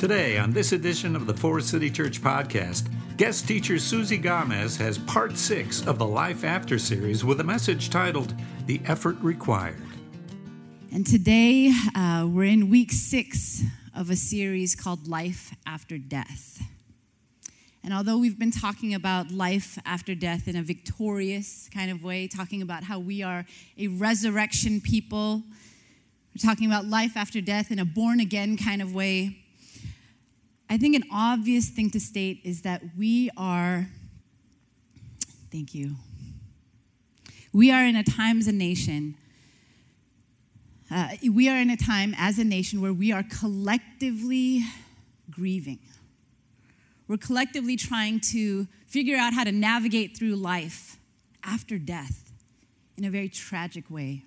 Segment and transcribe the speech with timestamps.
[0.00, 4.96] Today, on this edition of the Forest City Church podcast, guest teacher Susie Gomez has
[4.96, 8.32] part six of the Life After series with a message titled
[8.64, 9.76] The Effort Required.
[10.90, 13.62] And today, uh, we're in week six
[13.94, 16.62] of a series called Life After Death.
[17.84, 22.26] And although we've been talking about life after death in a victorious kind of way,
[22.26, 23.44] talking about how we are
[23.76, 25.42] a resurrection people,
[26.34, 29.36] we're talking about life after death in a born again kind of way.
[30.72, 33.88] I think an obvious thing to state is that we are,
[35.50, 35.96] thank you,
[37.52, 39.16] we are in a time as a nation,
[40.88, 44.62] uh, we are in a time as a nation where we are collectively
[45.28, 45.80] grieving.
[47.08, 50.98] We're collectively trying to figure out how to navigate through life
[51.42, 52.30] after death
[52.96, 54.22] in a very tragic way.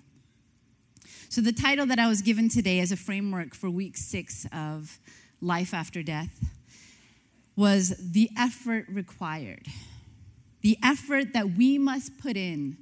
[1.30, 4.98] So, the title that I was given today as a framework for week six of
[5.44, 6.44] life after death
[7.56, 9.66] was the effort required.
[10.62, 12.78] The effort that we must put in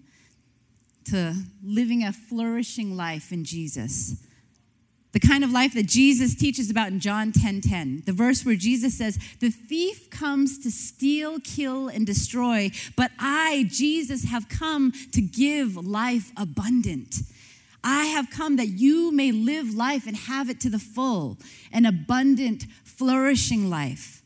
[1.07, 4.17] to living a flourishing life in Jesus.
[5.11, 7.43] The kind of life that Jesus teaches about in John 10:10.
[7.43, 12.71] 10, 10, the verse where Jesus says, "The thief comes to steal, kill and destroy,
[12.97, 17.23] but I, Jesus, have come to give life abundant."
[17.85, 21.39] I have come that you may live life and have it to the full,
[21.73, 24.23] an abundant, flourishing life.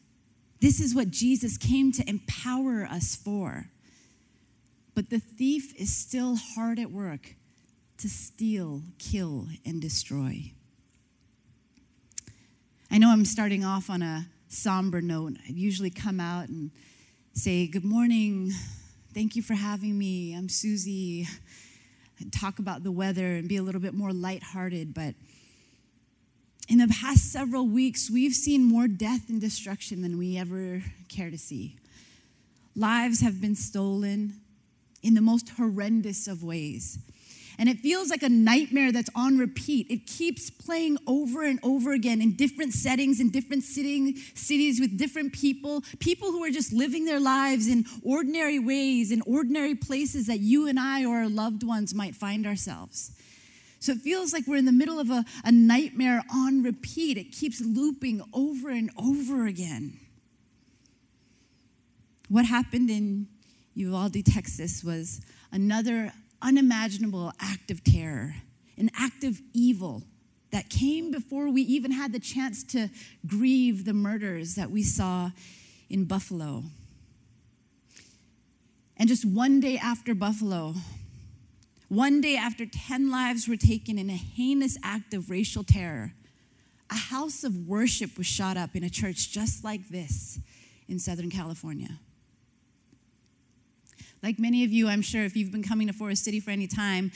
[0.61, 3.71] This is what Jesus came to empower us for.
[4.95, 7.35] But the thief is still hard at work
[7.98, 10.53] to steal, kill, and destroy.
[12.91, 15.35] I know I'm starting off on a somber note.
[15.47, 16.70] I usually come out and
[17.33, 18.53] say, Good morning.
[19.13, 20.35] Thank you for having me.
[20.35, 21.27] I'm Susie
[22.25, 24.95] talk about the weather and be a little bit more lighthearted.
[24.95, 25.14] But
[26.69, 31.31] in the past several weeks, we've seen more death and destruction than we ever care
[31.31, 31.77] to see.
[32.75, 34.41] Lives have been stolen
[35.03, 36.98] in the most horrendous of ways.
[37.58, 39.86] And it feels like a nightmare that's on repeat.
[39.90, 44.98] It keeps playing over and over again in different settings, in different sitting, cities with
[44.98, 50.27] different people, people who are just living their lives in ordinary ways, in ordinary places
[50.27, 53.12] that you and I or our loved ones might find ourselves.
[53.80, 57.17] So it feels like we're in the middle of a, a nightmare on repeat.
[57.17, 60.00] It keeps looping over and over again.
[62.28, 63.28] What happened in
[63.74, 65.20] Uvalde, Texas was
[65.52, 66.12] another
[66.42, 68.36] unimaginable act of terror,
[68.77, 70.02] an act of evil
[70.52, 72.89] that came before we even had the chance to
[73.27, 75.30] grieve the murders that we saw
[75.91, 76.64] in Buffalo.
[78.97, 80.74] And just one day after Buffalo,
[81.89, 86.14] one day after 10 lives were taken in a heinous act of racial terror,
[86.91, 90.39] a house of worship was shot up in a church just like this
[90.89, 91.98] in Southern California.
[94.23, 96.67] Like many of you, I'm sure, if you've been coming to Forest City for any
[96.67, 97.13] time,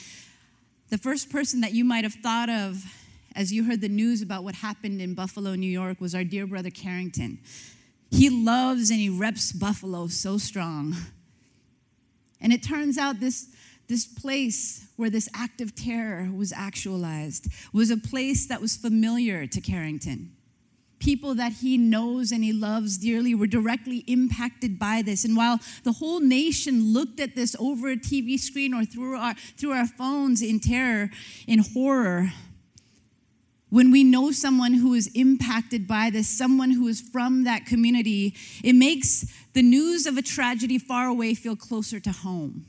[0.90, 2.84] the first person that you might have thought of
[3.34, 6.46] as you heard the news about what happened in Buffalo, New York, was our dear
[6.46, 7.38] brother Carrington.
[8.10, 10.96] He loves and he reps Buffalo so strong.
[12.40, 13.48] And it turns out this,
[13.88, 19.46] this place where this act of terror was actualized was a place that was familiar
[19.46, 20.32] to Carrington
[21.00, 25.24] people that he knows and he loves dearly were directly impacted by this.
[25.24, 29.34] And while the whole nation looked at this over a TV screen or through our,
[29.58, 31.10] through our phones in terror,
[31.46, 32.32] in horror,
[33.70, 38.34] when we know someone who is impacted by this, someone who is from that community,
[38.62, 42.66] it makes the news of a tragedy far away feel closer to home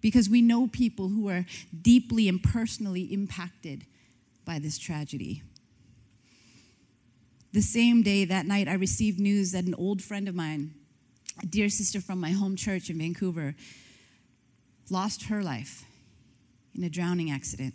[0.00, 1.46] because we know people who are
[1.80, 3.86] deeply and personally impacted
[4.44, 5.42] by this tragedy.
[7.52, 10.74] The same day, that night, I received news that an old friend of mine,
[11.42, 13.56] a dear sister from my home church in Vancouver,
[14.88, 15.84] lost her life
[16.74, 17.74] in a drowning accident.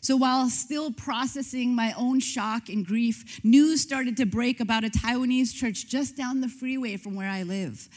[0.00, 4.90] So while still processing my own shock and grief, news started to break about a
[4.90, 7.88] Taiwanese church just down the freeway from where I live.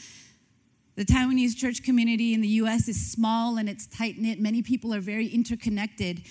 [0.95, 4.39] The Taiwanese church community in the US is small and it's tight knit.
[4.39, 6.21] Many people are very interconnected.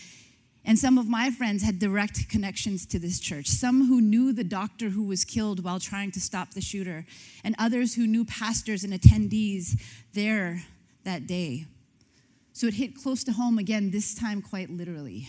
[0.68, 3.46] And some of my friends had direct connections to this church.
[3.46, 7.06] Some who knew the doctor who was killed while trying to stop the shooter,
[7.44, 9.80] and others who knew pastors and attendees
[10.12, 10.64] there
[11.04, 11.66] that day.
[12.52, 15.28] So it hit close to home again, this time quite literally.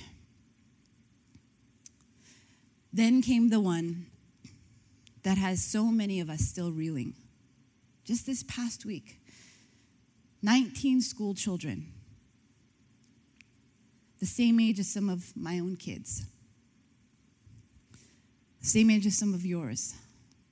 [2.92, 4.08] Then came the one
[5.22, 7.14] that has so many of us still reeling.
[8.06, 9.20] Just this past week,
[10.42, 11.94] 19 school children
[14.20, 16.26] the same age as some of my own kids.
[18.62, 19.96] same age as some of yours,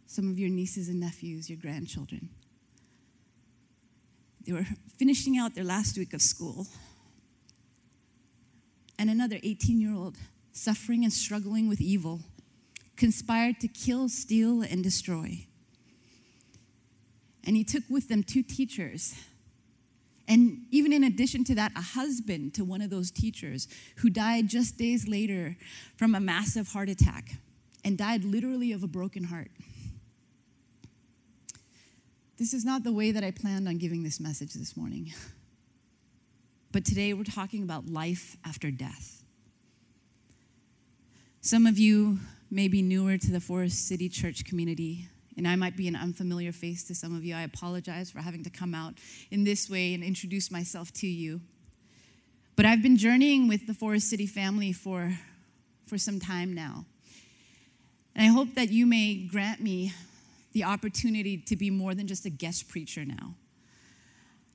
[0.06, 2.30] some of your nieces and nephews, your grandchildren.
[4.46, 4.66] They were
[4.98, 6.68] finishing out their last week of school.
[8.98, 10.18] And another 18 year old,
[10.54, 12.22] suffering and struggling with evil,
[12.96, 15.48] conspired to kill, steal, and destroy.
[17.44, 19.16] And he took with them two teachers.
[20.28, 23.68] And even in addition to that, a husband to one of those teachers
[23.98, 25.56] who died just days later
[25.98, 27.36] from a massive heart attack
[27.84, 29.52] and died literally of a broken heart.
[32.38, 35.14] This is not the way that I planned on giving this message this morning.
[36.72, 39.24] But today we're talking about life after death.
[41.40, 42.20] Some of you
[42.52, 45.08] may be newer to the Forest City Church community,
[45.38, 47.36] and I might be an unfamiliar face to some of you.
[47.36, 48.96] I apologize for having to come out
[49.32, 51.42] in this way and introduce myself to you.
[52.56, 55.18] But I've been journeying with the Forest City family for,
[55.88, 56.86] for some time now.
[58.16, 59.92] And I hope that you may grant me
[60.54, 63.36] the opportunity to be more than just a guest preacher now.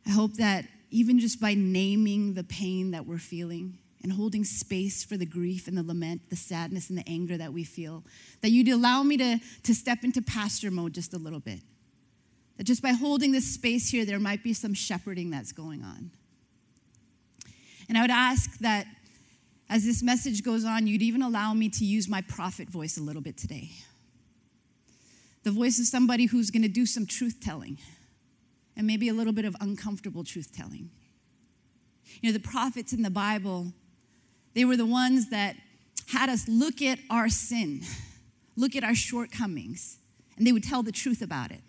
[0.07, 5.05] I hope that even just by naming the pain that we're feeling and holding space
[5.05, 8.05] for the grief and the lament, the sadness and the anger that we feel,
[8.41, 11.61] that you'd allow me to, to step into pastor mode just a little bit.
[12.57, 16.11] That just by holding this space here, there might be some shepherding that's going on.
[17.89, 18.87] And I would ask that
[19.69, 23.03] as this message goes on, you'd even allow me to use my prophet voice a
[23.03, 23.71] little bit today
[25.43, 27.79] the voice of somebody who's going to do some truth telling
[28.77, 30.91] and maybe a little bit of uncomfortable truth telling.
[32.21, 33.73] You know, the prophets in the Bible,
[34.55, 35.57] they were the ones that
[36.09, 37.83] had us look at our sin,
[38.57, 39.99] look at our shortcomings,
[40.37, 41.61] and they would tell the truth about it.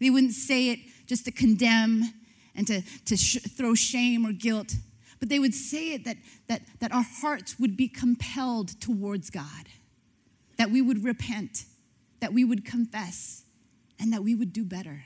[0.00, 2.12] They wouldn't say it just to condemn
[2.54, 4.74] and to, to sh- throw shame or guilt,
[5.20, 6.16] but they would say it that,
[6.48, 9.68] that, that our hearts would be compelled towards God,
[10.58, 11.64] that we would repent
[12.22, 13.42] that we would confess
[13.98, 15.04] and that we would do better,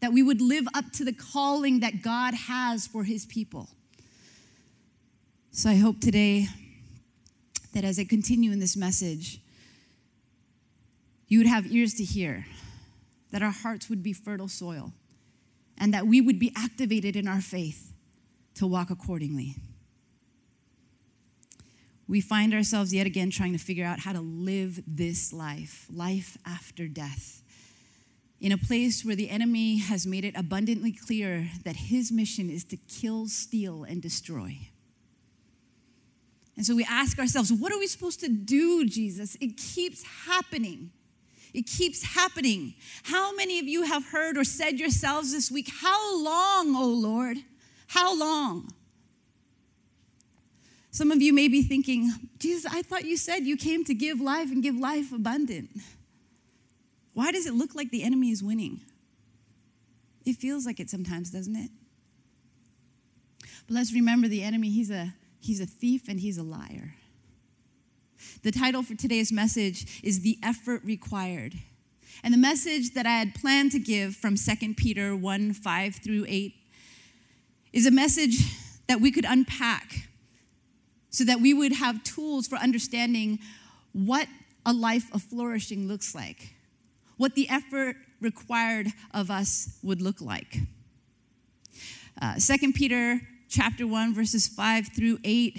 [0.00, 3.70] that we would live up to the calling that God has for his people.
[5.58, 6.46] So I hope today
[7.74, 9.40] that as I continue in this message,
[11.26, 12.46] you would have ears to hear,
[13.32, 14.92] that our hearts would be fertile soil,
[15.76, 17.92] and that we would be activated in our faith
[18.54, 19.56] to walk accordingly
[22.06, 26.38] we find ourselves yet again trying to figure out how to live this life, life
[26.46, 27.42] after death,
[28.40, 32.64] in a place where the enemy has made it abundantly clear that his mission is
[32.64, 34.70] to kill, steal, and destroy.
[36.58, 39.36] And so we ask ourselves, what are we supposed to do, Jesus?
[39.40, 40.90] It keeps happening.
[41.54, 42.74] It keeps happening.
[43.04, 47.38] How many of you have heard or said yourselves this week, How long, O Lord?
[47.86, 48.72] How long?
[50.90, 52.10] Some of you may be thinking,
[52.40, 55.70] Jesus, I thought you said you came to give life and give life abundant.
[57.14, 58.80] Why does it look like the enemy is winning?
[60.26, 61.70] It feels like it sometimes, doesn't it?
[63.68, 66.94] But let's remember the enemy, he's a, he's a thief and he's a liar.
[68.42, 71.54] The title for today's message is The Effort Required.
[72.22, 76.24] And the message that I had planned to give from 2 Peter 1 5 through
[76.28, 76.54] 8
[77.72, 78.38] is a message
[78.88, 80.08] that we could unpack
[81.10, 83.38] so that we would have tools for understanding
[83.92, 84.28] what
[84.66, 86.54] a life of flourishing looks like,
[87.16, 90.58] what the effort required of us would look like.
[92.20, 95.58] Uh, 2 Peter chapter 1 verses 5 through 8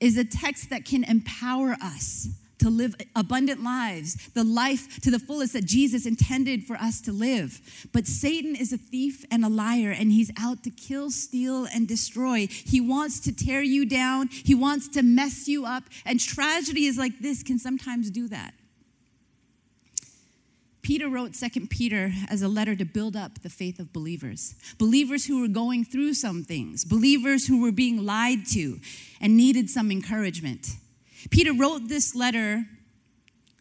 [0.00, 2.28] is a text that can empower us
[2.60, 7.12] to live abundant lives, the life to the fullest that Jesus intended for us to
[7.12, 7.88] live.
[7.92, 11.88] But Satan is a thief and a liar, and he's out to kill, steal, and
[11.88, 12.46] destroy.
[12.48, 17.18] He wants to tear you down, he wants to mess you up, and tragedies like
[17.20, 18.52] this can sometimes do that.
[20.90, 24.56] Peter wrote 2 Peter as a letter to build up the faith of believers.
[24.76, 28.80] Believers who were going through some things, believers who were being lied to
[29.20, 30.66] and needed some encouragement.
[31.30, 32.64] Peter wrote this letter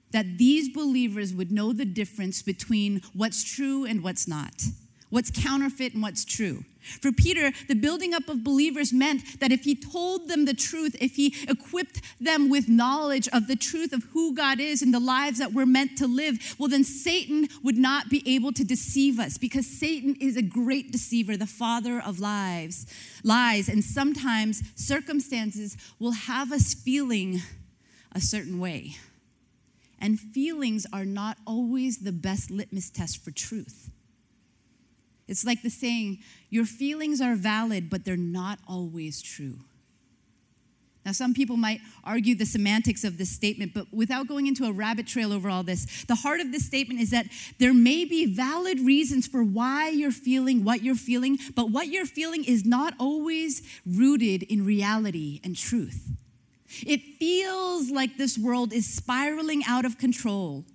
[0.09, 4.63] that these believers would know the difference between what's true and what's not,
[5.11, 6.65] what's counterfeit and what's true.
[7.01, 10.95] For Peter, the building up of believers meant that if he told them the truth,
[10.99, 14.99] if he equipped them with knowledge of the truth of who God is and the
[14.99, 19.19] lives that we're meant to live, well, then Satan would not be able to deceive
[19.19, 22.85] us because Satan is a great deceiver, the father of lies,
[23.23, 23.69] lies.
[23.69, 27.41] And sometimes circumstances will have us feeling
[28.11, 28.95] a certain way.
[29.99, 33.89] And feelings are not always the best litmus test for truth.
[35.29, 36.19] It's like the saying,
[36.49, 39.59] your feelings are valid, but they're not always true.
[41.05, 44.71] Now, some people might argue the semantics of this statement, but without going into a
[44.71, 47.27] rabbit trail over all this, the heart of this statement is that
[47.59, 52.05] there may be valid reasons for why you're feeling what you're feeling, but what you're
[52.05, 56.09] feeling is not always rooted in reality and truth.
[56.85, 60.65] It feels like this world is spiraling out of control.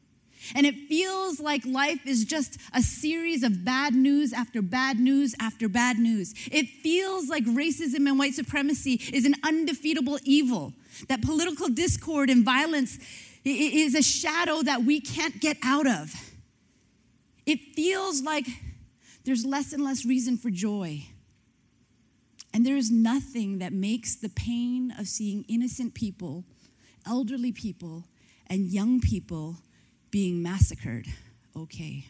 [0.54, 5.34] And it feels like life is just a series of bad news after bad news
[5.40, 6.34] after bad news.
[6.50, 10.72] It feels like racism and white supremacy is an undefeatable evil,
[11.08, 12.98] that political discord and violence
[13.44, 16.14] is a shadow that we can't get out of.
[17.46, 18.46] It feels like
[19.24, 21.04] there's less and less reason for joy.
[22.52, 26.44] And there is nothing that makes the pain of seeing innocent people,
[27.06, 28.04] elderly people,
[28.46, 29.58] and young people
[30.14, 31.08] being massacred
[31.56, 32.06] okay.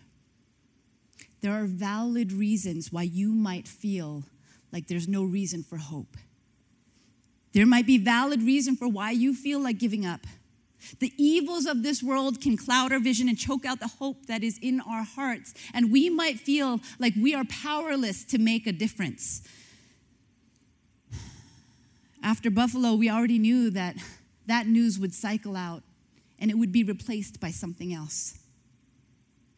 [1.40, 4.24] There are valid reasons why you might feel
[4.70, 6.18] like there's no reason for hope.
[7.54, 10.26] There might be valid reason for why you feel like giving up.
[11.00, 14.42] The evils of this world can cloud our vision and choke out the hope that
[14.42, 15.54] is in our hearts.
[15.72, 19.40] And we might feel like we are powerless to make a difference.
[22.22, 23.96] After Buffalo, we already knew that
[24.44, 25.82] that news would cycle out
[26.44, 28.38] and it would be replaced by something else.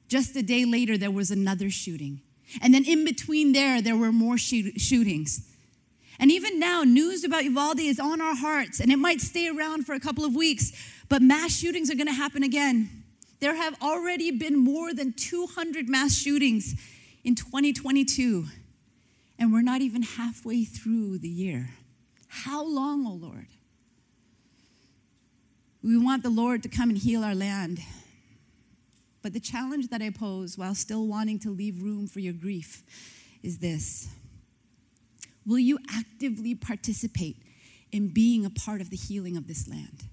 [0.06, 2.20] Just a day later, there was another shooting.
[2.62, 5.40] And then in between there, there were more shoot- shootings.
[6.20, 9.84] And even now, news about Uvalde is on our hearts, and it might stay around
[9.84, 10.70] for a couple of weeks,
[11.08, 13.02] but mass shootings are gonna happen again.
[13.40, 16.80] There have already been more than 200 mass shootings
[17.24, 18.46] in 2022,
[19.40, 21.70] and we're not even halfway through the year.
[22.28, 23.48] How long, O oh Lord?
[25.86, 27.78] We want the Lord to come and heal our land.
[29.22, 32.82] But the challenge that I pose while still wanting to leave room for your grief
[33.40, 34.08] is this
[35.46, 37.36] Will you actively participate
[37.92, 40.08] in being a part of the healing of this land?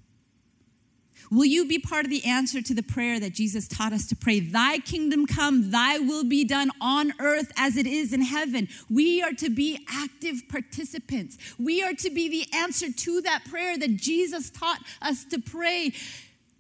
[1.31, 4.15] Will you be part of the answer to the prayer that Jesus taught us to
[4.15, 4.39] pray?
[4.39, 8.67] Thy kingdom come, thy will be done on earth as it is in heaven.
[8.89, 11.37] We are to be active participants.
[11.57, 15.93] We are to be the answer to that prayer that Jesus taught us to pray.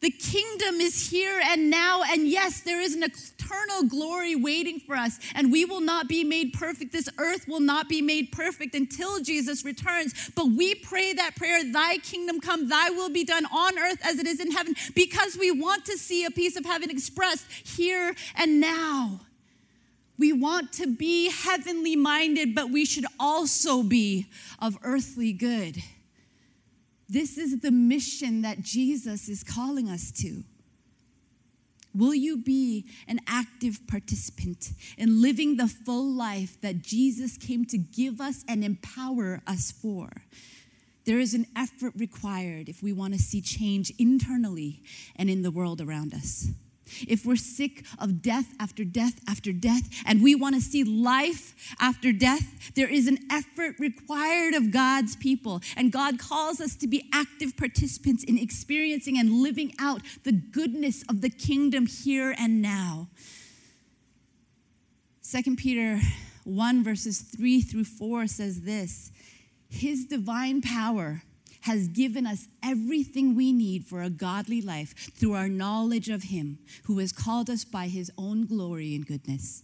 [0.03, 4.97] The kingdom is here and now, and yes, there is an eternal glory waiting for
[4.97, 6.91] us, and we will not be made perfect.
[6.91, 10.29] This earth will not be made perfect until Jesus returns.
[10.35, 14.19] But we pray that prayer, Thy kingdom come, Thy will be done on earth as
[14.19, 18.13] it is in heaven, because we want to see a piece of heaven expressed here
[18.35, 19.21] and now.
[20.17, 24.27] We want to be heavenly minded, but we should also be
[24.59, 25.81] of earthly good.
[27.09, 30.43] This is the mission that Jesus is calling us to.
[31.95, 37.77] Will you be an active participant in living the full life that Jesus came to
[37.77, 40.23] give us and empower us for?
[41.05, 44.81] There is an effort required if we want to see change internally
[45.15, 46.47] and in the world around us
[47.07, 51.55] if we're sick of death after death after death, and we want to see life
[51.79, 55.61] after death, there is an effort required of God's people.
[55.75, 61.03] And God calls us to be active participants in experiencing and living out the goodness
[61.09, 63.07] of the kingdom here and now.
[65.29, 65.99] 2 Peter
[66.43, 69.11] 1, verses 3 through 4 says this
[69.69, 71.23] His divine power
[71.63, 76.59] has given us everything we need for a godly life through our knowledge of Him
[76.83, 79.63] who has called us by His own glory and goodness.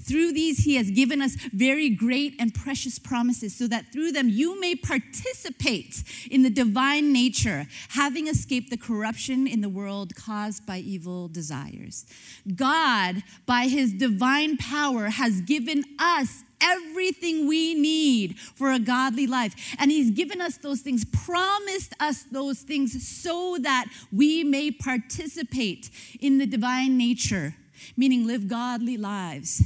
[0.00, 4.28] Through these, He has given us very great and precious promises, so that through them
[4.28, 10.66] you may participate in the divine nature, having escaped the corruption in the world caused
[10.66, 12.06] by evil desires.
[12.54, 19.76] God, by His divine power, has given us everything we need for a godly life.
[19.78, 25.90] And He's given us those things, promised us those things so that we may participate
[26.20, 27.54] in the divine nature,
[27.96, 29.62] meaning live godly lives,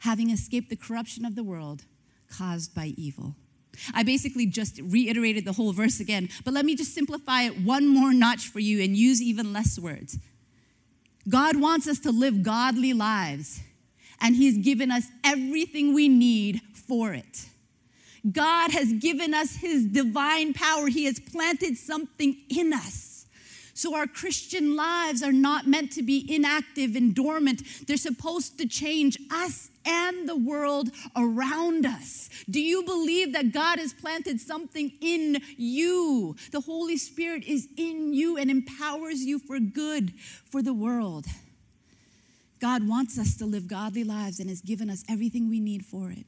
[0.00, 1.84] having escaped the corruption of the world
[2.30, 3.34] caused by evil.
[3.94, 7.86] I basically just reiterated the whole verse again, but let me just simplify it one
[7.86, 10.18] more notch for you and use even less words.
[11.28, 13.60] God wants us to live godly lives
[14.20, 17.46] and He's given us everything we need for it.
[18.30, 23.16] God has given us His divine power, He has planted something in us.
[23.76, 27.62] So, our Christian lives are not meant to be inactive and dormant.
[27.86, 32.30] They're supposed to change us and the world around us.
[32.48, 36.36] Do you believe that God has planted something in you?
[36.52, 40.14] The Holy Spirit is in you and empowers you for good
[40.50, 41.26] for the world.
[42.58, 46.10] God wants us to live godly lives and has given us everything we need for
[46.10, 46.26] it.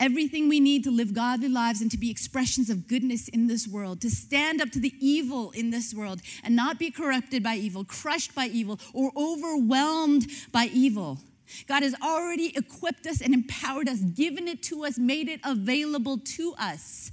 [0.00, 3.66] everything we need to live godly lives and to be expressions of goodness in this
[3.66, 7.56] world, to stand up to the evil in this world and not be corrupted by
[7.56, 11.18] evil, crushed by evil, or overwhelmed by evil.
[11.66, 16.18] God has already equipped us and empowered us, given it to us, made it available
[16.18, 17.10] to us.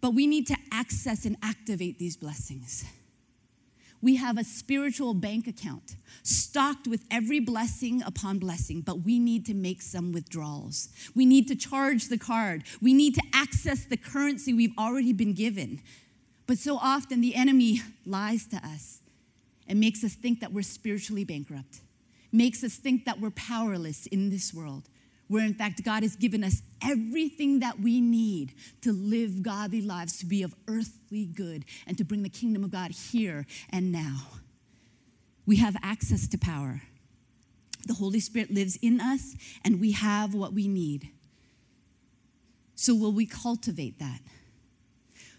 [0.00, 2.84] But we need to access and activate these blessings.
[4.02, 5.94] We have a spiritual bank account
[6.24, 10.88] stocked with every blessing upon blessing, but we need to make some withdrawals.
[11.14, 12.64] We need to charge the card.
[12.80, 15.80] We need to access the currency we've already been given.
[16.48, 18.98] But so often the enemy lies to us
[19.68, 21.80] and makes us think that we're spiritually bankrupt,
[22.32, 24.88] makes us think that we're powerless in this world
[25.28, 30.18] where in fact God has given us everything that we need to live godly lives,
[30.18, 34.26] to be of earthly good, and to bring the kingdom of God here and now.
[35.46, 36.82] We have access to power.
[37.86, 41.10] The Holy Spirit lives in us, and we have what we need.
[42.76, 44.20] So, will we cultivate that?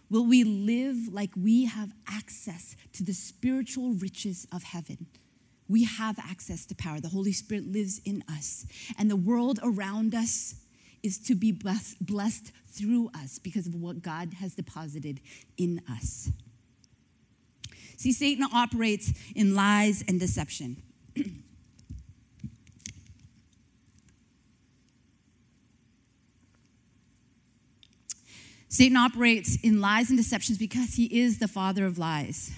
[0.09, 5.07] Will we live like we have access to the spiritual riches of heaven?
[5.67, 6.99] We have access to power.
[6.99, 8.65] The Holy Spirit lives in us.
[8.97, 10.55] And the world around us
[11.01, 15.19] is to be blessed through us because of what God has deposited
[15.57, 16.29] in us.
[17.97, 20.81] See, Satan operates in lies and deception.
[28.73, 32.51] Satan operates in lies and deceptions because he is the father of lies.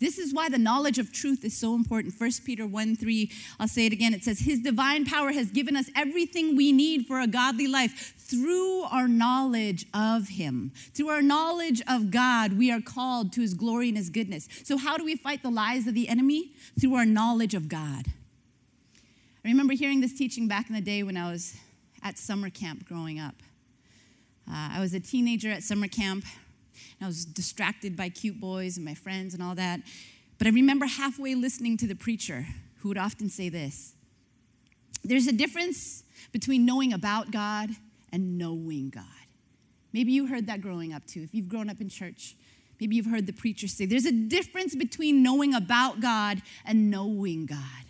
[0.00, 2.14] This is why the knowledge of truth is so important.
[2.18, 3.30] 1 Peter 1 3,
[3.60, 4.14] I'll say it again.
[4.14, 8.14] It says, His divine power has given us everything we need for a godly life
[8.16, 10.72] through our knowledge of Him.
[10.94, 14.48] Through our knowledge of God, we are called to His glory and His goodness.
[14.64, 16.52] So, how do we fight the lies of the enemy?
[16.80, 18.06] Through our knowledge of God.
[19.44, 21.56] I remember hearing this teaching back in the day when I was
[22.02, 23.34] at summer camp growing up.
[24.48, 26.24] Uh, I was a teenager at summer camp,
[27.00, 29.80] I was distracted by cute boys and my friends and all that.
[30.38, 32.46] But I remember halfway listening to the preacher
[32.78, 33.94] who would often say this
[35.04, 37.70] There's a difference between knowing about God
[38.12, 39.04] and knowing God.
[39.92, 41.22] Maybe you heard that growing up too.
[41.22, 42.36] If you've grown up in church,
[42.80, 47.46] maybe you've heard the preacher say, There's a difference between knowing about God and knowing
[47.46, 47.89] God.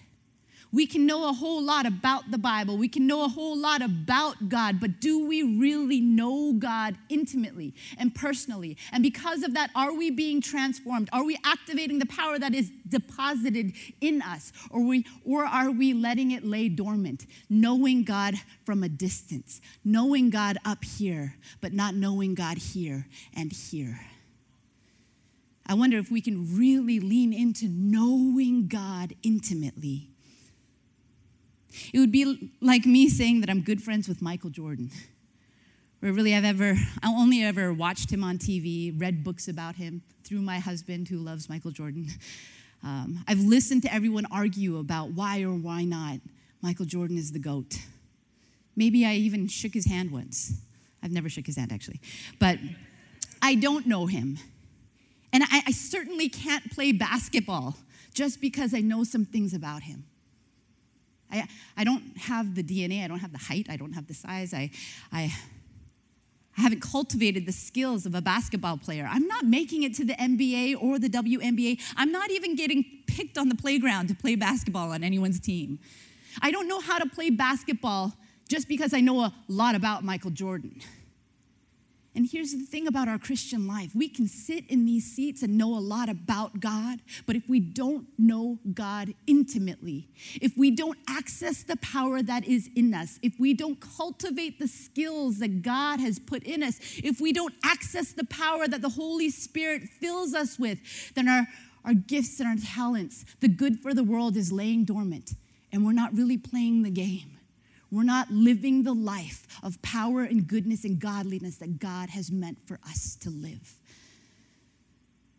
[0.72, 2.76] We can know a whole lot about the Bible.
[2.76, 7.74] We can know a whole lot about God, but do we really know God intimately
[7.98, 8.76] and personally?
[8.92, 11.08] And because of that, are we being transformed?
[11.12, 14.52] Are we activating the power that is deposited in us?
[14.70, 20.30] Or, we, or are we letting it lay dormant, knowing God from a distance, knowing
[20.30, 24.00] God up here, but not knowing God here and here?
[25.66, 30.09] I wonder if we can really lean into knowing God intimately
[31.92, 34.90] it would be like me saying that I'm good friends with Michael Jordan.
[36.00, 40.02] Where really I've ever, I only ever watched him on TV, read books about him
[40.24, 42.08] through my husband who loves Michael Jordan.
[42.82, 46.20] Um, I've listened to everyone argue about why or why not
[46.62, 47.78] Michael Jordan is the GOAT.
[48.74, 50.54] Maybe I even shook his hand once.
[51.02, 52.00] I've never shook his hand actually.
[52.38, 52.58] But
[53.42, 54.38] I don't know him.
[55.32, 57.76] And I, I certainly can't play basketball
[58.12, 60.04] just because I know some things about him.
[61.30, 64.14] I, I don't have the DNA, I don't have the height, I don't have the
[64.14, 64.70] size, I,
[65.12, 65.32] I,
[66.58, 69.08] I haven't cultivated the skills of a basketball player.
[69.10, 71.80] I'm not making it to the NBA or the WNBA.
[71.96, 75.78] I'm not even getting picked on the playground to play basketball on anyone's team.
[76.42, 78.12] I don't know how to play basketball
[78.48, 80.80] just because I know a lot about Michael Jordan.
[82.12, 83.94] And here's the thing about our Christian life.
[83.94, 87.60] We can sit in these seats and know a lot about God, but if we
[87.60, 90.08] don't know God intimately,
[90.40, 94.66] if we don't access the power that is in us, if we don't cultivate the
[94.66, 98.88] skills that God has put in us, if we don't access the power that the
[98.88, 101.46] Holy Spirit fills us with, then our,
[101.84, 105.34] our gifts and our talents, the good for the world, is laying dormant,
[105.70, 107.39] and we're not really playing the game
[107.90, 112.58] we're not living the life of power and goodness and godliness that God has meant
[112.66, 113.74] for us to live.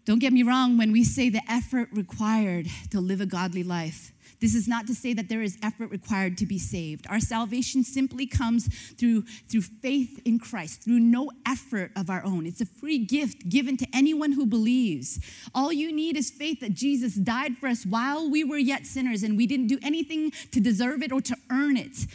[0.05, 4.11] Don't get me wrong when we say the effort required to live a godly life.
[4.41, 7.05] This is not to say that there is effort required to be saved.
[7.07, 12.47] Our salvation simply comes through, through faith in Christ, through no effort of our own.
[12.47, 15.19] It's a free gift given to anyone who believes.
[15.53, 19.21] All you need is faith that Jesus died for us while we were yet sinners
[19.21, 22.07] and we didn't do anything to deserve it or to earn it.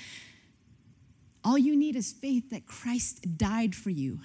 [1.47, 4.19] All you need is faith that Christ died for you.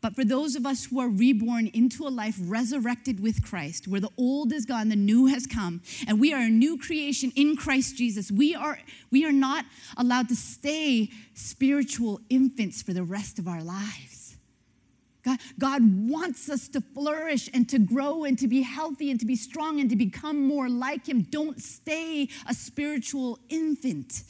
[0.00, 4.00] But for those of us who are reborn into a life resurrected with Christ, where
[4.00, 7.54] the old is gone, the new has come, and we are a new creation in
[7.54, 8.80] Christ Jesus, we are,
[9.12, 9.64] we are not
[9.96, 14.36] allowed to stay spiritual infants for the rest of our lives.
[15.24, 19.26] God, God wants us to flourish and to grow and to be healthy and to
[19.26, 21.22] be strong and to become more like Him.
[21.22, 24.24] Don't stay a spiritual infant.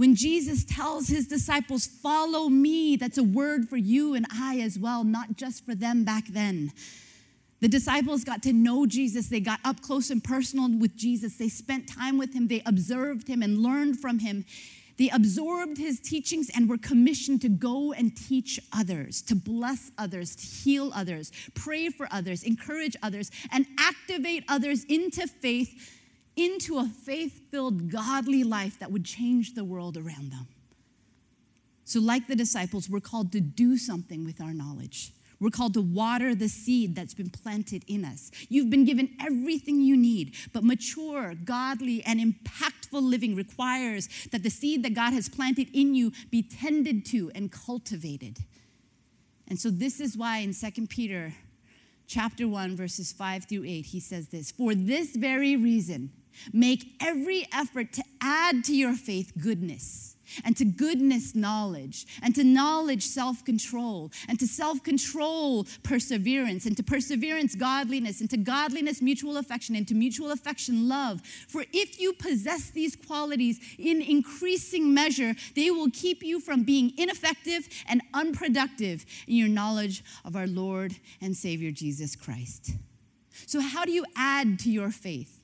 [0.00, 4.78] When Jesus tells his disciples, Follow me, that's a word for you and I as
[4.78, 6.72] well, not just for them back then.
[7.60, 9.28] The disciples got to know Jesus.
[9.28, 11.36] They got up close and personal with Jesus.
[11.36, 12.48] They spent time with him.
[12.48, 14.46] They observed him and learned from him.
[14.96, 20.34] They absorbed his teachings and were commissioned to go and teach others, to bless others,
[20.34, 25.99] to heal others, pray for others, encourage others, and activate others into faith
[26.36, 30.46] into a faith filled, godly life that would change the world around them.
[31.84, 35.12] So, like the disciples, we're called to do something with our knowledge.
[35.40, 38.30] We're called to water the seed that's been planted in us.
[38.50, 44.50] You've been given everything you need, but mature, godly, and impactful living requires that the
[44.50, 48.40] seed that God has planted in you be tended to and cultivated.
[49.48, 51.34] And so this is why in 2 Peter
[52.06, 56.12] chapter 1 verses 5 through 8 he says this, "For this very reason
[56.52, 62.44] Make every effort to add to your faith goodness, and to goodness, knowledge, and to
[62.44, 69.02] knowledge, self control, and to self control, perseverance, and to perseverance, godliness, and to godliness,
[69.02, 71.20] mutual affection, and to mutual affection, love.
[71.48, 76.92] For if you possess these qualities in increasing measure, they will keep you from being
[76.96, 82.72] ineffective and unproductive in your knowledge of our Lord and Savior Jesus Christ.
[83.46, 85.39] So, how do you add to your faith?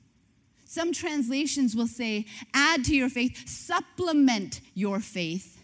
[0.67, 5.63] Some translations will say, add to your faith, supplement your faith.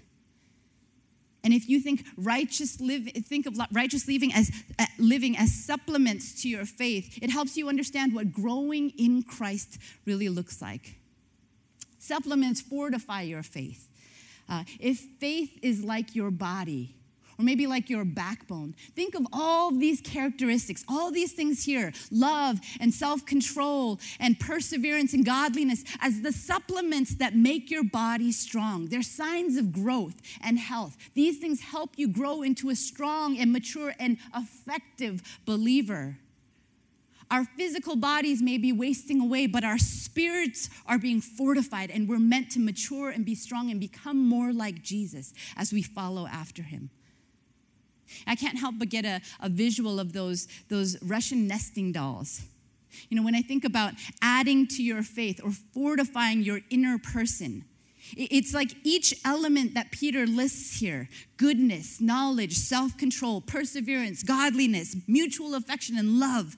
[1.43, 6.41] And if you think righteous live, think of righteous living as uh, living as supplements
[6.41, 10.95] to your faith, it helps you understand what growing in Christ really looks like.
[11.99, 13.89] Supplements fortify your faith.
[14.47, 16.95] Uh, if faith is like your body,
[17.37, 18.75] or maybe like your backbone.
[18.95, 24.39] Think of all of these characteristics, all these things here love and self control and
[24.39, 28.87] perseverance and godliness as the supplements that make your body strong.
[28.87, 30.97] They're signs of growth and health.
[31.13, 36.17] These things help you grow into a strong and mature and effective believer.
[37.31, 42.19] Our physical bodies may be wasting away, but our spirits are being fortified, and we're
[42.19, 46.61] meant to mature and be strong and become more like Jesus as we follow after
[46.61, 46.91] him.
[48.27, 52.41] I can't help but get a, a visual of those, those Russian nesting dolls.
[53.09, 57.65] You know, when I think about adding to your faith or fortifying your inner person,
[58.15, 65.55] it's like each element that Peter lists here goodness, knowledge, self control, perseverance, godliness, mutual
[65.55, 66.55] affection, and love.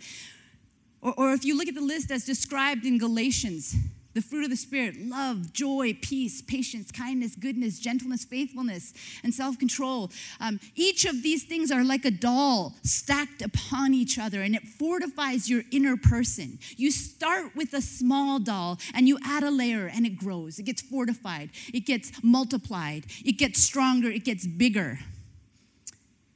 [1.01, 3.75] Or, or, if you look at the list as described in Galatians,
[4.15, 9.59] the fruit of the Spirit love, joy, peace, patience, kindness, goodness, gentleness, faithfulness, and self
[9.59, 10.09] control.
[10.39, 14.63] Um, each of these things are like a doll stacked upon each other, and it
[14.63, 16.57] fortifies your inner person.
[16.77, 20.57] You start with a small doll and you add a layer, and it grows.
[20.57, 24.99] It gets fortified, it gets multiplied, it gets stronger, it gets bigger.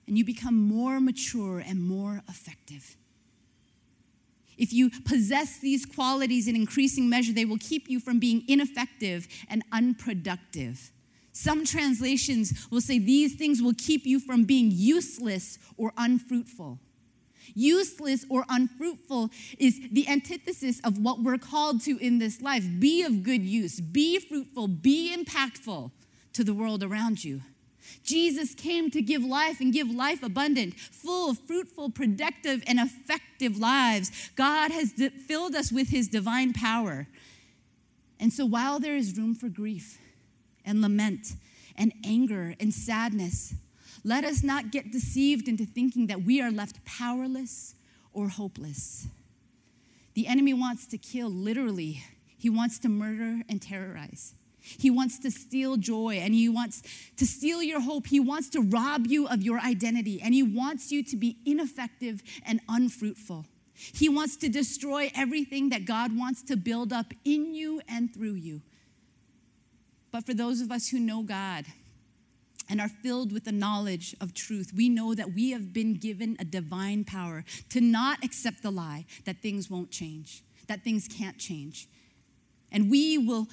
[0.06, 2.98] And you become more mature and more effective.
[4.60, 9.28] If you possess these qualities in increasing measure, they will keep you from being ineffective
[9.50, 10.91] and unproductive.
[11.32, 16.80] Some translations will say these things will keep you from being useless or unfruitful.
[17.56, 22.65] Useless or unfruitful is the antithesis of what we're called to in this life.
[22.80, 25.91] Be of good use, be fruitful, be impactful
[26.34, 27.41] to the world around you.
[28.04, 34.32] Jesus came to give life and give life abundant, full, fruitful, productive, and effective lives.
[34.36, 34.93] God has
[35.28, 37.08] filled us with his divine power.
[38.19, 39.99] And so while there is room for grief
[40.65, 41.34] and lament
[41.75, 43.54] and anger and sadness,
[44.04, 47.75] let us not get deceived into thinking that we are left powerless
[48.13, 49.08] or hopeless.
[50.13, 52.04] The enemy wants to kill, literally,
[52.38, 54.34] he wants to murder and terrorize.
[54.77, 56.84] He wants to steal joy and he wants
[57.17, 58.08] to steal your hope.
[58.08, 62.21] He wants to rob you of your identity and he wants you to be ineffective
[62.45, 63.45] and unfruitful.
[63.73, 68.34] He wants to destroy everything that God wants to build up in you and through
[68.34, 68.62] you.
[70.12, 71.65] But for those of us who know God
[72.69, 76.36] and are filled with the knowledge of truth, we know that we have been given
[76.39, 81.38] a divine power to not accept the lie that things won't change, that things can't
[81.38, 81.88] change.
[82.71, 83.47] And we will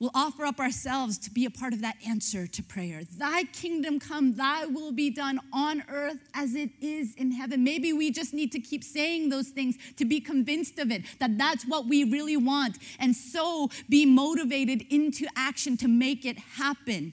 [0.00, 3.02] We'll offer up ourselves to be a part of that answer to prayer.
[3.04, 7.62] Thy kingdom come, thy will be done on earth as it is in heaven.
[7.62, 11.36] Maybe we just need to keep saying those things to be convinced of it, that
[11.36, 17.12] that's what we really want, and so be motivated into action to make it happen.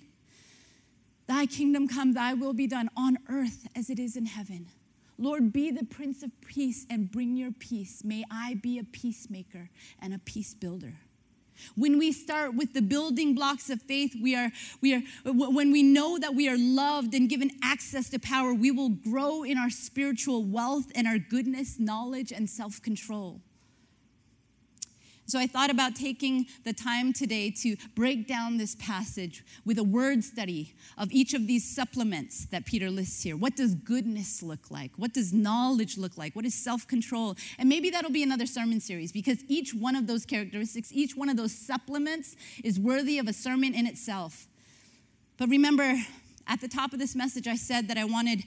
[1.27, 4.67] Thy kingdom come, thy will be done on earth as it is in heaven.
[5.17, 8.05] Lord, be the Prince of Peace and bring your peace.
[8.05, 9.71] May I be a peacemaker
[10.01, 10.93] and a peace builder.
[11.75, 15.83] When we start with the building blocks of faith, we are, we are, when we
[15.83, 19.69] know that we are loved and given access to power, we will grow in our
[19.69, 23.41] spiritual wealth and our goodness, knowledge, and self control.
[25.27, 29.83] So I thought about taking the time today to break down this passage with a
[29.83, 33.35] word study of each of these supplements that Peter lists here.
[33.35, 34.91] What does goodness look like?
[34.95, 36.33] What does knowledge look like?
[36.33, 37.35] What is self control?
[37.59, 41.27] And maybe that'll be another sermon series because each one of those characteristics, each one
[41.27, 44.47] of those supplements is worthy of a sermon in itself.
[45.37, 45.97] But remember,
[46.47, 48.43] at the top of this message, I said that I wanted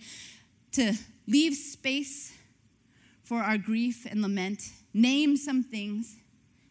[0.73, 0.95] to
[1.29, 2.33] leave space
[3.23, 6.17] for our grief and lament, name some things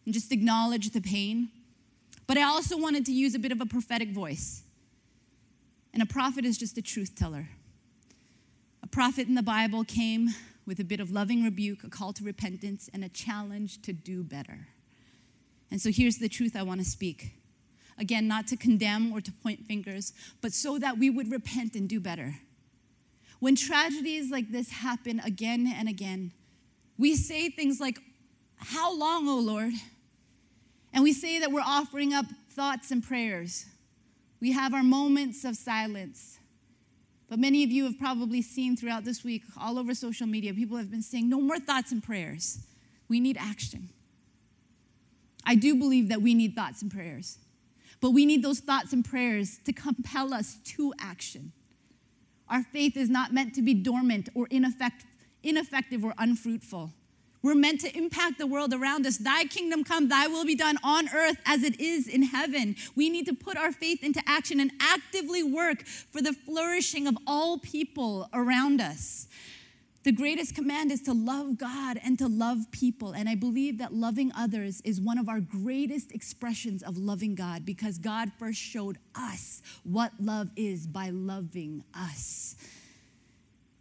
[0.04, 1.50] and just acknowledge the pain.
[2.26, 4.62] But I also wanted to use a bit of a prophetic voice.
[5.92, 7.48] And a prophet is just a truth teller.
[8.82, 10.30] A prophet in the Bible came
[10.66, 14.22] with a bit of loving rebuke, a call to repentance, and a challenge to do
[14.22, 14.68] better.
[15.70, 17.32] And so here's the truth I want to speak.
[17.98, 21.88] Again, not to condemn or to point fingers, but so that we would repent and
[21.88, 22.36] do better.
[23.40, 26.32] When tragedies like this happen again and again,
[26.98, 27.98] we say things like,
[28.60, 29.72] how long, O Lord?
[30.92, 33.66] And we say that we're offering up thoughts and prayers.
[34.40, 36.38] We have our moments of silence.
[37.28, 40.76] But many of you have probably seen throughout this week, all over social media, people
[40.76, 42.58] have been saying, no more thoughts and prayers.
[43.08, 43.90] We need action.
[45.44, 47.38] I do believe that we need thoughts and prayers,
[48.00, 51.52] but we need those thoughts and prayers to compel us to action.
[52.48, 56.92] Our faith is not meant to be dormant or ineffective or unfruitful.
[57.42, 59.16] We're meant to impact the world around us.
[59.16, 62.76] Thy kingdom come, thy will be done on earth as it is in heaven.
[62.94, 67.16] We need to put our faith into action and actively work for the flourishing of
[67.26, 69.26] all people around us.
[70.02, 73.12] The greatest command is to love God and to love people.
[73.12, 77.66] And I believe that loving others is one of our greatest expressions of loving God
[77.66, 82.56] because God first showed us what love is by loving us.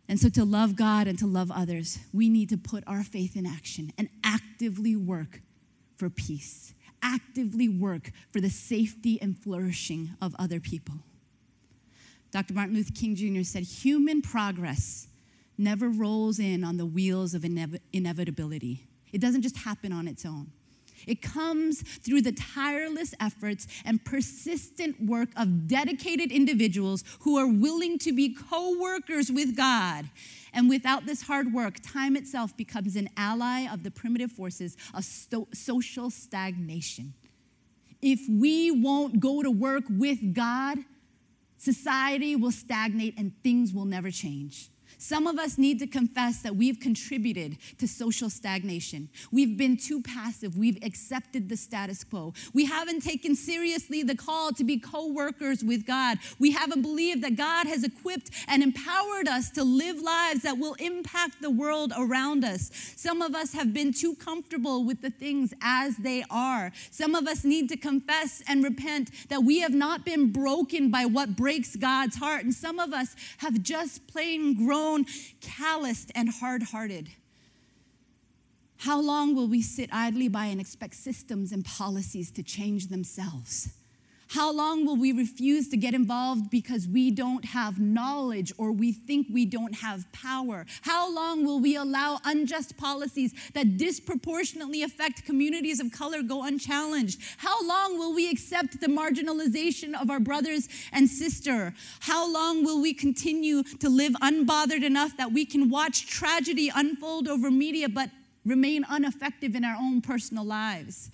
[0.10, 3.36] And so, to love God and to love others, we need to put our faith
[3.36, 5.42] in action and actively work
[5.98, 10.96] for peace, actively work for the safety and flourishing of other people.
[12.32, 12.56] Dr.
[12.56, 13.44] Martin Luther King Jr.
[13.44, 15.08] said, Human progress
[15.60, 20.26] never rolls in on the wheels of inev- inevitability, it doesn't just happen on its
[20.26, 20.52] own.
[21.08, 28.00] It comes through the tireless efforts and persistent work of dedicated individuals who are willing
[28.00, 30.10] to be co workers with God.
[30.54, 35.04] And without this hard work, time itself becomes an ally of the primitive forces of
[35.04, 37.14] sto- social stagnation.
[38.02, 40.80] If we won't go to work with God,
[41.58, 44.70] society will stagnate and things will never change.
[45.02, 49.08] Some of us need to confess that we've contributed to social stagnation.
[49.32, 50.58] We've been too passive.
[50.58, 52.34] We've accepted the status quo.
[52.54, 56.18] We haven't taken seriously the call to be co workers with God.
[56.38, 60.74] We haven't believed that God has equipped and empowered us to live lives that will
[60.74, 62.70] impact the world around us.
[62.98, 66.74] Some of us have been too comfortable with the things as they are.
[66.92, 71.06] Some of us need to confess and repent that we have not been broken by
[71.06, 72.44] what breaks God's heart.
[72.44, 75.06] And some of us have just plain grown grown
[75.42, 77.10] calloused and hard hearted.
[78.78, 83.70] How long will we sit idly by and expect systems and policies to change themselves?
[84.30, 88.92] How long will we refuse to get involved because we don't have knowledge or we
[88.92, 90.68] think we don't have power?
[90.84, 97.20] How long will we allow unjust policies that disproportionately affect communities of color go unchallenged?
[97.38, 101.74] How long will we accept the marginalization of our brothers and sister?
[102.02, 107.28] How long will we continue to live unbothered enough that we can watch tragedy unfold
[107.28, 108.12] over media but
[108.46, 111.10] remain ineffective in our own personal lives?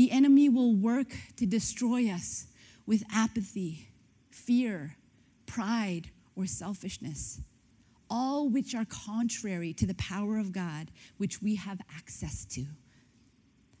[0.00, 2.46] The enemy will work to destroy us
[2.86, 3.90] with apathy,
[4.30, 4.96] fear,
[5.44, 7.42] pride, or selfishness,
[8.08, 12.64] all which are contrary to the power of God, which we have access to.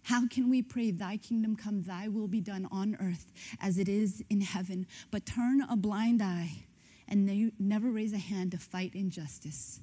[0.02, 3.88] How can we pray, Thy kingdom come, Thy will be done on earth as it
[3.88, 6.66] is in heaven, but turn a blind eye
[7.08, 9.80] and never raise a hand to fight injustice?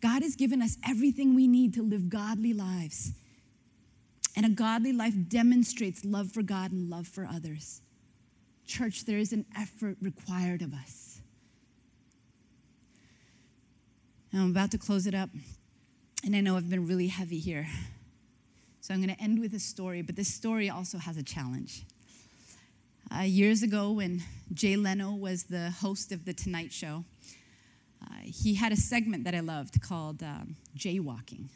[0.00, 3.14] God has given us everything we need to live godly lives.
[4.36, 7.80] And a godly life demonstrates love for God and love for others.
[8.66, 11.20] Church, there is an effort required of us.
[14.32, 15.30] And I'm about to close it up,
[16.24, 17.68] and I know I've been really heavy here.
[18.80, 21.84] So I'm going to end with a story, but this story also has a challenge.
[23.14, 27.04] Uh, years ago, when Jay Leno was the host of The Tonight Show,
[28.02, 31.48] uh, he had a segment that I loved called um, Jaywalking.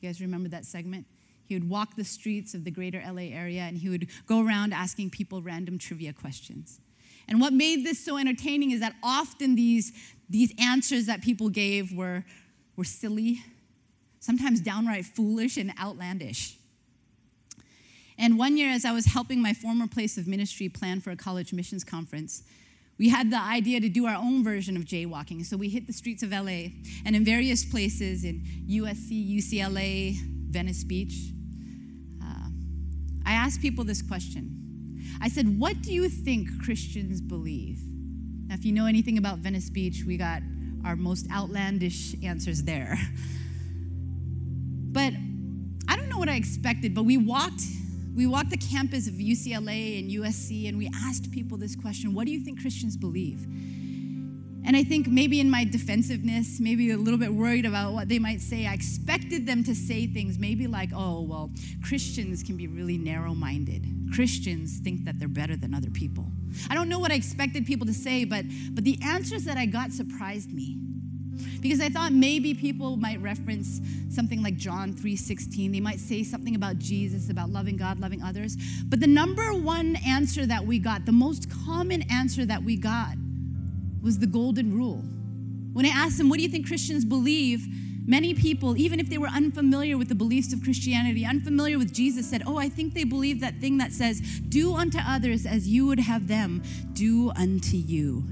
[0.00, 1.06] You guys remember that segment?
[1.50, 4.72] He would walk the streets of the greater LA area and he would go around
[4.72, 6.78] asking people random trivia questions.
[7.26, 9.90] And what made this so entertaining is that often these,
[10.28, 12.24] these answers that people gave were,
[12.76, 13.42] were silly,
[14.20, 16.56] sometimes downright foolish and outlandish.
[18.16, 21.16] And one year, as I was helping my former place of ministry plan for a
[21.16, 22.44] college missions conference,
[22.96, 25.44] we had the idea to do our own version of jaywalking.
[25.44, 26.68] So we hit the streets of LA
[27.04, 30.14] and in various places in USC, UCLA,
[30.50, 31.14] Venice Beach.
[33.30, 34.98] I asked people this question.
[35.20, 37.78] I said, What do you think Christians believe?
[38.48, 40.42] Now, if you know anything about Venice Beach, we got
[40.84, 42.98] our most outlandish answers there.
[44.92, 45.12] But
[45.86, 47.62] I don't know what I expected, but we walked
[48.16, 52.26] we walked the campus of UCLA and USC and we asked people this question What
[52.26, 53.46] do you think Christians believe?
[54.64, 58.18] And I think maybe in my defensiveness, maybe a little bit worried about what they
[58.18, 61.50] might say, I expected them to say things maybe like, oh, well,
[61.82, 63.86] Christians can be really narrow minded.
[64.14, 66.26] Christians think that they're better than other people.
[66.68, 69.66] I don't know what I expected people to say, but, but the answers that I
[69.66, 70.78] got surprised me
[71.60, 75.72] because I thought maybe people might reference something like John 3:16.
[75.72, 78.56] They might say something about Jesus, about loving God, loving others.
[78.84, 83.16] But the number one answer that we got, the most common answer that we got
[84.02, 85.04] was the golden rule.
[85.72, 87.66] When I asked them, "What do you think Christians believe?"
[88.06, 92.28] Many people, even if they were unfamiliar with the beliefs of Christianity, unfamiliar with Jesus,
[92.28, 95.86] said, Oh, I think they believe that thing that says, Do unto others as you
[95.86, 98.24] would have them do unto you.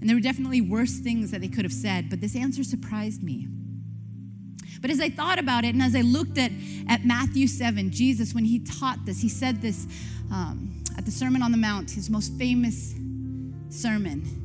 [0.00, 3.22] And there were definitely worse things that they could have said, but this answer surprised
[3.22, 3.48] me.
[4.80, 6.50] But as I thought about it and as I looked at,
[6.88, 9.86] at Matthew 7, Jesus, when he taught this, he said this
[10.32, 12.94] um, at the Sermon on the Mount, his most famous
[13.72, 14.42] sermon.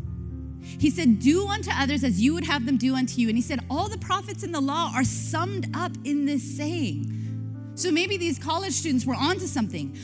[0.79, 3.29] He said, Do unto others as you would have them do unto you.
[3.29, 7.13] And he said, All the prophets in the law are summed up in this saying.
[7.75, 9.97] So maybe these college students were onto something.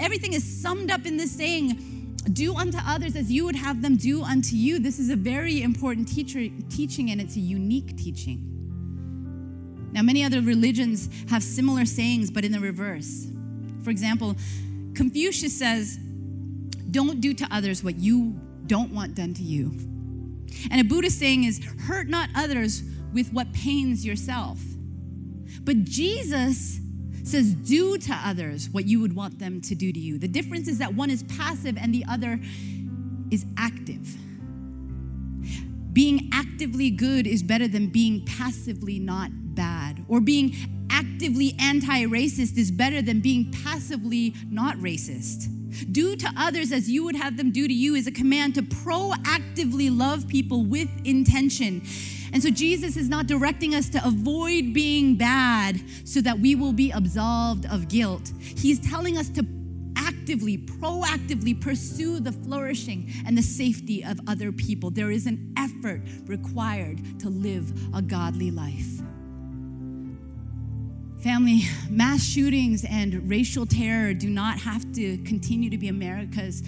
[0.00, 1.90] Everything is summed up in this saying
[2.32, 4.78] do unto others as you would have them do unto you.
[4.78, 8.50] This is a very important teacher, teaching, and it's a unique teaching.
[9.92, 13.26] Now, many other religions have similar sayings, but in the reverse.
[13.82, 14.36] For example,
[14.94, 15.98] Confucius says,
[16.94, 19.72] Don't do to others what you don't want done to you.
[20.70, 24.60] And a Buddhist saying is, Hurt not others with what pains yourself.
[25.64, 26.78] But Jesus
[27.24, 30.20] says, Do to others what you would want them to do to you.
[30.20, 32.38] The difference is that one is passive and the other
[33.32, 34.16] is active.
[35.92, 40.04] Being actively good is better than being passively not bad.
[40.06, 40.54] Or being
[40.90, 45.48] actively anti racist is better than being passively not racist.
[45.90, 48.62] Do to others as you would have them do to you is a command to
[48.62, 51.82] proactively love people with intention.
[52.32, 56.72] And so Jesus is not directing us to avoid being bad so that we will
[56.72, 58.32] be absolved of guilt.
[58.40, 59.46] He's telling us to
[59.96, 64.90] actively, proactively pursue the flourishing and the safety of other people.
[64.90, 69.00] There is an effort required to live a godly life.
[71.24, 76.62] Family, mass shootings and racial terror do not have to continue to be America's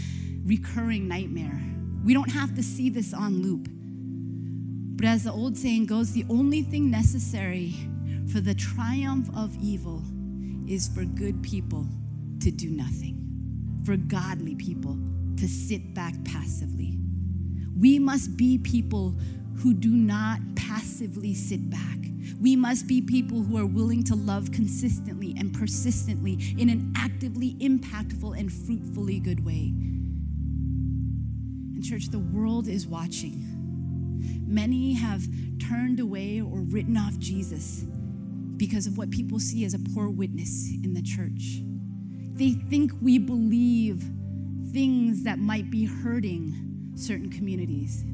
[0.46, 1.60] recurring nightmare.
[2.02, 3.68] We don't have to see this on loop.
[4.96, 7.74] But as the old saying goes, the only thing necessary
[8.32, 10.02] for the triumph of evil
[10.66, 11.86] is for good people
[12.40, 14.96] to do nothing, for godly people
[15.36, 16.98] to sit back passively.
[17.78, 19.18] We must be people
[19.58, 21.98] who do not passively sit back.
[22.40, 27.54] We must be people who are willing to love consistently and persistently in an actively
[27.54, 29.72] impactful and fruitfully good way.
[31.74, 33.42] And, church, the world is watching.
[34.46, 35.26] Many have
[35.58, 37.84] turned away or written off Jesus
[38.56, 41.62] because of what people see as a poor witness in the church.
[42.34, 44.04] They think we believe
[44.72, 48.04] things that might be hurting certain communities.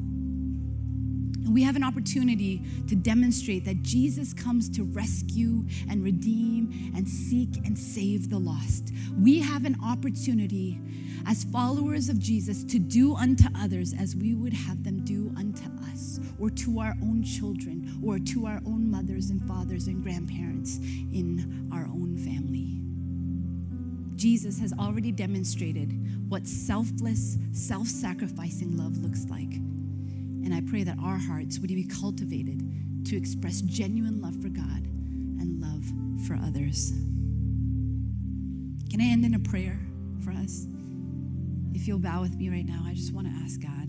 [1.44, 7.08] And we have an opportunity to demonstrate that Jesus comes to rescue and redeem and
[7.08, 8.92] seek and save the lost.
[9.18, 10.80] We have an opportunity
[11.26, 15.64] as followers of Jesus to do unto others as we would have them do unto
[15.90, 20.78] us or to our own children or to our own mothers and fathers and grandparents
[21.12, 22.78] in our own family.
[24.16, 29.60] Jesus has already demonstrated what selfless, self sacrificing love looks like.
[30.44, 34.86] And I pray that our hearts would be cultivated to express genuine love for God
[35.40, 35.84] and love
[36.26, 36.90] for others.
[38.90, 39.78] Can I end in a prayer
[40.24, 40.66] for us?
[41.72, 43.88] If you'll bow with me right now, I just want to ask God.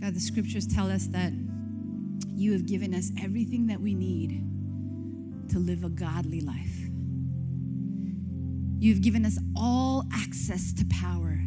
[0.00, 1.32] God, the scriptures tell us that
[2.52, 4.44] you have given us everything that we need
[5.48, 6.90] to live a godly life.
[8.78, 11.40] You've given us all access to power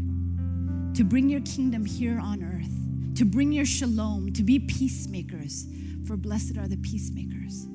[0.95, 5.67] to bring your kingdom here on earth, to bring your shalom, to be peacemakers,
[6.07, 7.67] for blessed are the peacemakers.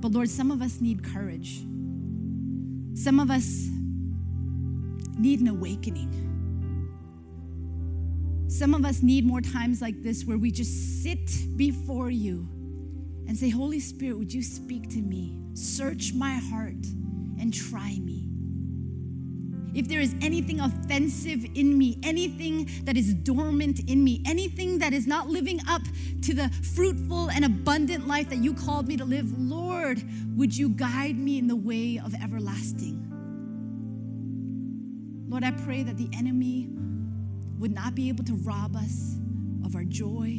[0.00, 1.58] But Lord, some of us need courage.
[2.94, 3.68] Some of us
[5.16, 6.33] need an awakening.
[8.54, 12.48] Some of us need more times like this where we just sit before you
[13.26, 15.36] and say, Holy Spirit, would you speak to me?
[15.54, 16.86] Search my heart
[17.40, 18.28] and try me.
[19.74, 24.92] If there is anything offensive in me, anything that is dormant in me, anything that
[24.92, 25.82] is not living up
[26.22, 30.00] to the fruitful and abundant life that you called me to live, Lord,
[30.36, 33.00] would you guide me in the way of everlasting?
[35.28, 36.68] Lord, I pray that the enemy
[37.64, 39.16] would not be able to rob us
[39.64, 40.38] of our joy,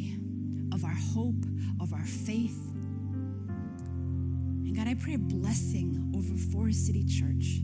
[0.72, 1.44] of our hope,
[1.80, 2.56] of our faith.
[4.64, 7.62] And God, I pray a blessing over Forest City Church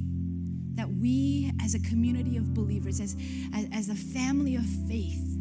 [0.74, 3.14] that we as a community of believers, as,
[3.54, 5.38] as, as a family of faith,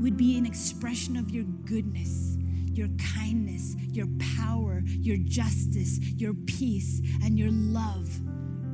[0.00, 2.38] would be an expression of your goodness,
[2.72, 4.06] your kindness, your
[4.38, 8.08] power, your justice, your peace, and your love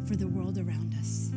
[0.06, 1.32] for the world around us.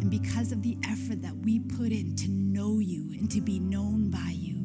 [0.00, 3.60] And because of the effort that we put in to know you and to be
[3.60, 4.56] known by you,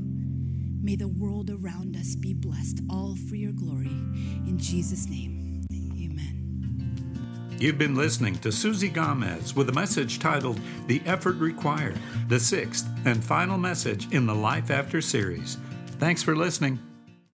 [0.82, 3.88] may the world around us be blessed, all for your glory.
[3.88, 7.58] In Jesus' name, amen.
[7.60, 11.98] You've been listening to Susie Gomez with a message titled The Effort Required,
[12.30, 15.58] the sixth and final message in the Life After series.
[16.00, 16.80] Thanks for listening.